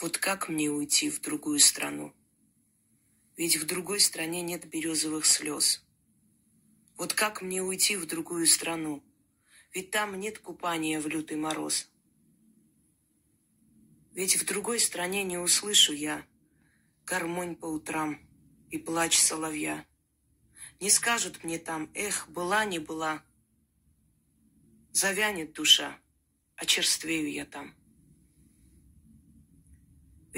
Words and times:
Вот 0.00 0.16
как 0.16 0.48
мне 0.48 0.70
уйти 0.70 1.10
в 1.10 1.20
другую 1.20 1.58
страну? 1.58 2.14
Ведь 3.36 3.56
в 3.56 3.66
другой 3.66 3.98
стране 3.98 4.42
нет 4.42 4.64
березовых 4.68 5.26
слез. 5.26 5.84
Вот 6.96 7.14
как 7.14 7.42
мне 7.42 7.64
уйти 7.64 7.96
в 7.96 8.06
другую 8.06 8.46
страну? 8.46 9.02
Ведь 9.72 9.90
там 9.90 10.14
нет 10.20 10.38
купания 10.38 11.00
в 11.00 11.08
лютый 11.08 11.36
мороз. 11.36 11.90
Ведь 14.12 14.36
в 14.36 14.46
другой 14.46 14.78
стране 14.78 15.24
не 15.24 15.36
услышу 15.36 15.92
я 15.92 16.24
гармонь 17.04 17.56
по 17.56 17.66
утрам 17.66 18.20
и 18.70 18.78
плач 18.78 19.18
соловья. 19.18 19.84
Не 20.78 20.90
скажут 20.90 21.42
мне 21.42 21.58
там, 21.58 21.90
эх, 21.94 22.28
была, 22.28 22.64
не 22.64 22.78
была. 22.78 23.24
Завянет 24.92 25.54
душа, 25.54 25.98
очерствею 26.54 27.32
я 27.32 27.46
там. 27.46 27.74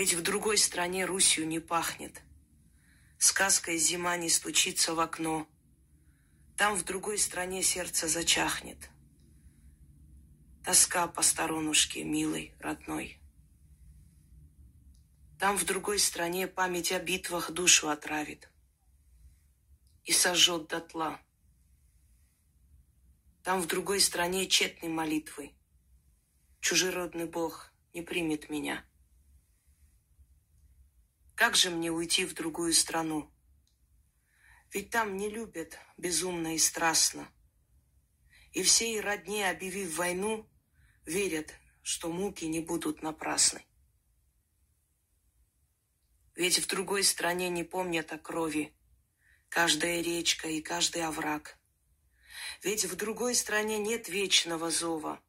Ведь 0.00 0.14
в 0.14 0.22
другой 0.22 0.56
стране 0.56 1.04
Русью 1.04 1.46
не 1.46 1.60
пахнет. 1.60 2.22
Сказкой 3.18 3.76
зима 3.76 4.16
не 4.16 4.30
стучится 4.30 4.94
в 4.94 5.00
окно. 5.00 5.46
Там 6.56 6.74
в 6.74 6.84
другой 6.84 7.18
стране 7.18 7.62
сердце 7.62 8.08
зачахнет. 8.08 8.88
Тоска 10.64 11.06
по 11.06 11.20
сторонушке, 11.20 12.02
милой, 12.02 12.54
родной. 12.60 13.20
Там 15.38 15.58
в 15.58 15.66
другой 15.66 15.98
стране 15.98 16.48
память 16.48 16.92
о 16.92 16.98
битвах 16.98 17.50
душу 17.50 17.90
отравит 17.90 18.48
и 20.04 20.12
сожжет 20.12 20.66
дотла. 20.68 21.20
Там 23.42 23.60
в 23.60 23.66
другой 23.66 24.00
стране 24.00 24.46
тщетной 24.46 24.88
молитвы 24.88 25.52
чужеродный 26.62 27.26
Бог 27.26 27.70
не 27.92 28.00
примет 28.00 28.48
меня. 28.48 28.82
Как 31.40 31.56
же 31.56 31.70
мне 31.70 31.90
уйти 31.90 32.26
в 32.26 32.34
другую 32.34 32.74
страну? 32.74 33.32
Ведь 34.74 34.90
там 34.90 35.16
не 35.16 35.30
любят 35.30 35.78
безумно 35.96 36.54
и 36.54 36.58
страстно. 36.58 37.32
И 38.52 38.62
всей 38.62 39.00
родне, 39.00 39.48
объявив 39.48 39.96
войну, 39.96 40.46
верят, 41.06 41.54
что 41.82 42.12
муки 42.12 42.44
не 42.44 42.60
будут 42.60 43.00
напрасны. 43.00 43.64
Ведь 46.34 46.58
в 46.58 46.66
другой 46.66 47.04
стране 47.04 47.48
не 47.48 47.64
помнят 47.64 48.12
о 48.12 48.18
крови 48.18 48.76
каждая 49.48 50.02
речка 50.02 50.46
и 50.46 50.60
каждый 50.60 51.06
овраг. 51.06 51.58
Ведь 52.62 52.84
в 52.84 52.96
другой 52.96 53.34
стране 53.34 53.78
нет 53.78 54.10
вечного 54.10 54.70
зова, 54.70 55.22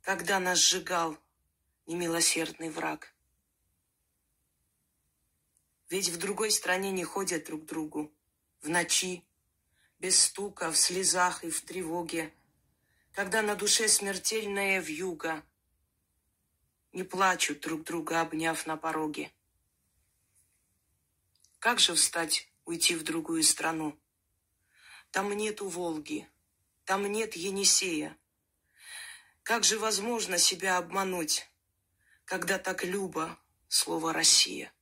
когда 0.00 0.40
нас 0.40 0.58
сжигал 0.58 1.18
немилосердный 1.84 2.70
враг. 2.70 3.14
Ведь 5.88 6.08
в 6.08 6.18
другой 6.18 6.50
стране 6.50 6.90
не 6.90 7.04
ходят 7.04 7.46
друг 7.46 7.62
к 7.62 7.66
другу. 7.66 8.12
В 8.60 8.68
ночи, 8.68 9.24
без 9.98 10.20
стука, 10.20 10.70
в 10.70 10.76
слезах 10.76 11.44
и 11.44 11.50
в 11.50 11.62
тревоге. 11.62 12.34
Когда 13.12 13.42
на 13.42 13.54
душе 13.54 13.88
смертельная 13.88 14.80
вьюга. 14.80 15.42
Не 16.92 17.04
плачут 17.04 17.60
друг 17.60 17.84
друга, 17.84 18.20
обняв 18.20 18.66
на 18.66 18.76
пороге. 18.76 19.32
Как 21.58 21.80
же 21.80 21.94
встать, 21.94 22.48
уйти 22.64 22.94
в 22.94 23.02
другую 23.02 23.42
страну? 23.42 23.98
Там 25.10 25.32
нету 25.32 25.68
Волги, 25.68 26.28
там 26.84 27.06
нет 27.10 27.34
Енисея. 27.34 28.16
Как 29.42 29.64
же 29.64 29.78
возможно 29.78 30.38
себя 30.38 30.76
обмануть, 30.76 31.50
когда 32.24 32.58
так 32.58 32.84
любо 32.84 33.38
слово 33.68 34.12
«Россия»? 34.12 34.72